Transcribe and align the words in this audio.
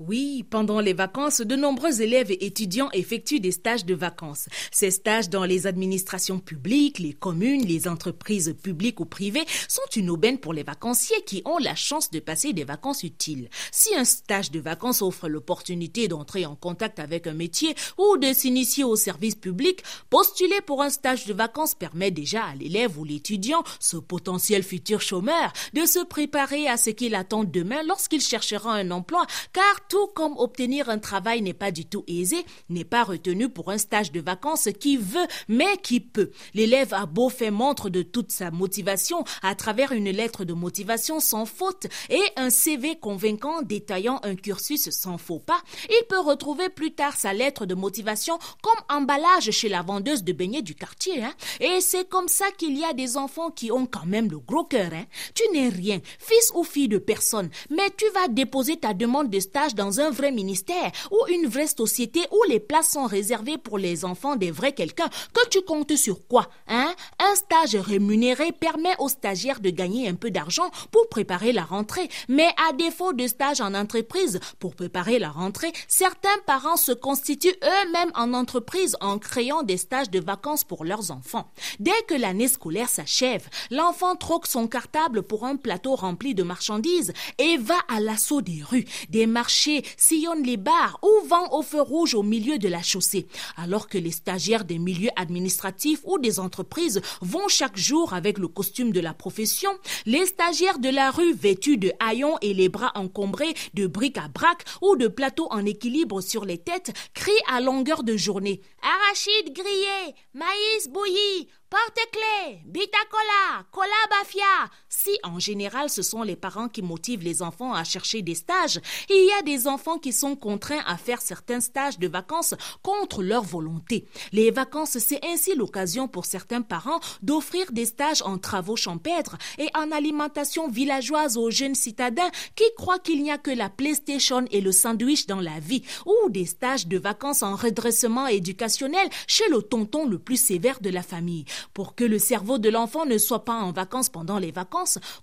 Oui, 0.00 0.44
pendant 0.48 0.78
les 0.78 0.92
vacances, 0.92 1.40
de 1.40 1.56
nombreux 1.56 2.02
élèves 2.02 2.30
et 2.30 2.46
étudiants 2.46 2.88
effectuent 2.92 3.40
des 3.40 3.50
stages 3.50 3.84
de 3.84 3.96
vacances. 3.96 4.48
Ces 4.70 4.92
stages 4.92 5.28
dans 5.28 5.44
les 5.44 5.66
administrations 5.66 6.38
publiques, 6.38 7.00
les 7.00 7.12
communes, 7.12 7.66
les 7.66 7.88
entreprises 7.88 8.54
publiques 8.62 9.00
ou 9.00 9.06
privées 9.06 9.44
sont 9.66 9.82
une 9.96 10.10
aubaine 10.10 10.38
pour 10.38 10.52
les 10.52 10.62
vacanciers 10.62 11.20
qui 11.26 11.42
ont 11.44 11.58
la 11.58 11.74
chance 11.74 12.12
de 12.12 12.20
passer 12.20 12.52
des 12.52 12.62
vacances 12.62 13.02
utiles. 13.02 13.50
Si 13.72 13.92
un 13.96 14.04
stage 14.04 14.52
de 14.52 14.60
vacances 14.60 15.02
offre 15.02 15.28
l'opportunité 15.28 16.06
d'entrer 16.06 16.46
en 16.46 16.54
contact 16.54 17.00
avec 17.00 17.26
un 17.26 17.34
métier 17.34 17.74
ou 17.98 18.18
de 18.18 18.32
s'initier 18.32 18.84
au 18.84 18.94
service 18.94 19.34
public, 19.34 19.82
postuler 20.10 20.60
pour 20.64 20.80
un 20.80 20.90
stage 20.90 21.26
de 21.26 21.34
vacances 21.34 21.74
permet 21.74 22.12
déjà 22.12 22.44
à 22.44 22.54
l'élève 22.54 22.96
ou 23.00 23.04
l'étudiant, 23.04 23.64
ce 23.80 23.96
potentiel 23.96 24.62
futur 24.62 25.00
chômeur, 25.00 25.52
de 25.72 25.86
se 25.86 26.04
préparer 26.04 26.68
à 26.68 26.76
ce 26.76 26.90
qu'il 26.90 27.16
attend 27.16 27.42
demain 27.42 27.82
lorsqu'il 27.82 28.20
cherchera 28.20 28.74
un 28.74 28.92
emploi, 28.92 29.26
car 29.52 29.87
tout 29.88 30.06
comme 30.14 30.36
obtenir 30.36 30.88
un 30.88 30.98
travail 30.98 31.42
n'est 31.42 31.54
pas 31.54 31.70
du 31.70 31.84
tout 31.84 32.04
aisé, 32.06 32.44
n'est 32.68 32.84
pas 32.84 33.04
retenu 33.04 33.48
pour 33.48 33.70
un 33.70 33.78
stage 33.78 34.12
de 34.12 34.20
vacances 34.20 34.68
qui 34.78 34.96
veut, 34.96 35.26
mais 35.48 35.76
qui 35.82 36.00
peut. 36.00 36.30
L'élève 36.54 36.94
a 36.94 37.06
beau 37.06 37.28
faire 37.28 37.52
montre 37.52 37.88
de 37.88 38.02
toute 38.02 38.30
sa 38.30 38.50
motivation 38.50 39.24
à 39.42 39.54
travers 39.54 39.92
une 39.92 40.10
lettre 40.10 40.44
de 40.44 40.52
motivation 40.52 41.20
sans 41.20 41.46
faute 41.46 41.86
et 42.10 42.22
un 42.36 42.50
CV 42.50 42.96
convaincant 42.96 43.62
détaillant 43.62 44.20
un 44.22 44.34
cursus 44.34 44.90
sans 44.90 45.18
faux 45.18 45.38
pas, 45.38 45.62
il 45.88 46.02
peut 46.08 46.18
retrouver 46.18 46.68
plus 46.68 46.92
tard 46.92 47.16
sa 47.16 47.32
lettre 47.32 47.66
de 47.66 47.74
motivation 47.74 48.38
comme 48.62 48.80
emballage 48.88 49.50
chez 49.50 49.68
la 49.68 49.82
vendeuse 49.82 50.24
de 50.24 50.32
beignets 50.32 50.62
du 50.62 50.74
quartier. 50.74 51.22
Hein. 51.22 51.32
Et 51.60 51.80
c'est 51.80 52.08
comme 52.08 52.28
ça 52.28 52.50
qu'il 52.56 52.78
y 52.78 52.84
a 52.84 52.92
des 52.92 53.16
enfants 53.16 53.50
qui 53.50 53.72
ont 53.72 53.86
quand 53.86 54.06
même 54.06 54.30
le 54.30 54.38
gros 54.38 54.64
cœur. 54.64 54.90
Hein. 54.92 55.04
Tu 55.34 55.42
n'es 55.52 55.68
rien, 55.68 56.00
fils 56.18 56.52
ou 56.54 56.64
fille 56.64 56.88
de 56.88 56.98
personne, 56.98 57.50
mais 57.70 57.90
tu 57.96 58.04
vas 58.10 58.28
déposer 58.28 58.76
ta 58.76 58.94
demande 58.94 59.30
de 59.30 59.40
stage 59.40 59.74
dans 59.78 60.00
un 60.00 60.10
vrai 60.10 60.32
ministère 60.32 60.90
ou 61.12 61.18
une 61.32 61.48
vraie 61.48 61.68
société 61.68 62.20
où 62.32 62.42
les 62.48 62.58
places 62.58 62.90
sont 62.90 63.06
réservées 63.06 63.58
pour 63.58 63.78
les 63.78 64.04
enfants 64.04 64.34
des 64.34 64.50
vrais 64.50 64.72
quelqu'un, 64.72 65.08
que 65.32 65.48
tu 65.48 65.62
comptes 65.62 65.96
sur 65.96 66.26
quoi 66.26 66.48
hein? 66.66 66.92
Un 67.20 67.34
stage 67.36 67.76
rémunéré 67.76 68.50
permet 68.50 68.96
aux 68.98 69.08
stagiaires 69.08 69.60
de 69.60 69.70
gagner 69.70 70.08
un 70.08 70.14
peu 70.16 70.30
d'argent 70.30 70.68
pour 70.90 71.08
préparer 71.08 71.52
la 71.52 71.62
rentrée, 71.62 72.08
mais 72.28 72.48
à 72.68 72.72
défaut 72.72 73.12
de 73.12 73.28
stage 73.28 73.60
en 73.60 73.72
entreprise 73.74 74.40
pour 74.58 74.74
préparer 74.74 75.20
la 75.20 75.30
rentrée, 75.30 75.72
certains 75.86 76.28
parents 76.44 76.76
se 76.76 76.92
constituent 76.92 77.56
eux-mêmes 77.62 78.10
en 78.16 78.34
entreprise 78.34 78.96
en 79.00 79.18
créant 79.18 79.62
des 79.62 79.76
stages 79.76 80.10
de 80.10 80.18
vacances 80.18 80.64
pour 80.64 80.84
leurs 80.84 81.12
enfants. 81.12 81.50
Dès 81.78 82.02
que 82.08 82.14
l'année 82.14 82.48
scolaire 82.48 82.88
s'achève, 82.88 83.48
l'enfant 83.70 84.16
troque 84.16 84.48
son 84.48 84.66
cartable 84.66 85.22
pour 85.22 85.44
un 85.44 85.54
plateau 85.54 85.94
rempli 85.94 86.34
de 86.34 86.42
marchandises 86.42 87.12
et 87.38 87.56
va 87.58 87.78
à 87.88 88.00
l'assaut 88.00 88.42
des 88.42 88.62
rues, 88.68 88.86
des 89.08 89.28
marchés 89.28 89.67
sillonnent 89.96 90.42
les 90.42 90.56
bars 90.56 90.98
ou 91.02 91.26
vont 91.26 91.52
au 91.52 91.62
feu 91.62 91.80
rouge 91.80 92.14
au 92.14 92.22
milieu 92.22 92.58
de 92.58 92.68
la 92.68 92.82
chaussée, 92.82 93.26
alors 93.56 93.88
que 93.88 93.98
les 93.98 94.10
stagiaires 94.10 94.64
des 94.64 94.78
milieux 94.78 95.10
administratifs 95.16 96.00
ou 96.04 96.18
des 96.18 96.40
entreprises 96.40 97.00
vont 97.20 97.48
chaque 97.48 97.76
jour 97.76 98.14
avec 98.14 98.38
le 98.38 98.48
costume 98.48 98.92
de 98.92 99.00
la 99.00 99.14
profession, 99.14 99.70
les 100.06 100.26
stagiaires 100.26 100.78
de 100.78 100.88
la 100.88 101.10
rue 101.10 101.32
vêtus 101.32 101.76
de 101.76 101.92
haillons 102.00 102.38
et 102.42 102.54
les 102.54 102.68
bras 102.68 102.92
encombrés 102.94 103.54
de 103.74 103.86
bric 103.86 104.18
à 104.18 104.28
brac 104.28 104.64
ou 104.82 104.96
de 104.96 105.08
plateaux 105.08 105.48
en 105.50 105.64
équilibre 105.64 106.20
sur 106.20 106.44
les 106.44 106.58
têtes 106.58 106.92
crient 107.14 107.32
à 107.48 107.60
longueur 107.60 108.02
de 108.02 108.16
journée 108.16 108.60
Arachide 108.82 109.52
grillé, 109.52 110.14
maïs 110.34 110.88
bouilli, 110.88 111.48
porte-clés, 111.68 112.60
bitacola, 112.64 113.64
cola 113.72 113.88
bafia. 114.10 114.70
Si 115.08 115.18
en 115.22 115.38
général 115.38 115.88
ce 115.88 116.02
sont 116.02 116.22
les 116.22 116.36
parents 116.36 116.68
qui 116.68 116.82
motivent 116.82 117.22
les 117.22 117.40
enfants 117.40 117.72
à 117.72 117.82
chercher 117.82 118.20
des 118.20 118.34
stages, 118.34 118.78
il 119.08 119.26
y 119.26 119.38
a 119.38 119.42
des 119.42 119.66
enfants 119.66 119.96
qui 119.96 120.12
sont 120.12 120.36
contraints 120.36 120.82
à 120.86 120.98
faire 120.98 121.22
certains 121.22 121.60
stages 121.60 121.98
de 121.98 122.08
vacances 122.08 122.54
contre 122.82 123.22
leur 123.22 123.42
volonté. 123.42 124.06
Les 124.32 124.50
vacances, 124.50 124.98
c'est 124.98 125.24
ainsi 125.24 125.54
l'occasion 125.54 126.08
pour 126.08 126.26
certains 126.26 126.60
parents 126.60 127.00
d'offrir 127.22 127.72
des 127.72 127.86
stages 127.86 128.20
en 128.20 128.36
travaux 128.36 128.76
champêtres 128.76 129.38
et 129.56 129.68
en 129.74 129.90
alimentation 129.92 130.68
villageoise 130.68 131.38
aux 131.38 131.50
jeunes 131.50 131.74
citadins 131.74 132.30
qui 132.54 132.64
croient 132.76 132.98
qu'il 132.98 133.22
n'y 133.22 133.30
a 133.30 133.38
que 133.38 133.50
la 133.50 133.70
PlayStation 133.70 134.44
et 134.50 134.60
le 134.60 134.72
sandwich 134.72 135.26
dans 135.26 135.40
la 135.40 135.58
vie, 135.58 135.84
ou 136.04 136.28
des 136.28 136.44
stages 136.44 136.86
de 136.86 136.98
vacances 136.98 137.42
en 137.42 137.56
redressement 137.56 138.26
éducationnel 138.26 139.08
chez 139.26 139.48
le 139.48 139.62
tonton 139.62 140.06
le 140.06 140.18
plus 140.18 140.36
sévère 140.38 140.80
de 140.80 140.90
la 140.90 141.02
famille. 141.02 141.46
Pour 141.72 141.94
que 141.94 142.04
le 142.04 142.18
cerveau 142.18 142.58
de 142.58 142.68
l'enfant 142.68 143.06
ne 143.06 143.16
soit 143.16 143.46
pas 143.46 143.54
en 143.54 143.72
vacances 143.72 144.10
pendant 144.10 144.38
les 144.38 144.52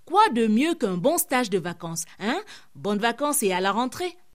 quoi 0.04 0.28
de 0.30 0.46
mieux 0.46 0.74
qu'un 0.74 0.96
bon 0.96 1.18
stage 1.18 1.50
de 1.50 1.58
vacances, 1.58 2.04
hein? 2.18 2.40
Bonnes 2.74 2.98
vacances 2.98 3.42
et 3.42 3.52
à 3.52 3.60
la 3.60 3.72
rentrée. 3.72 4.16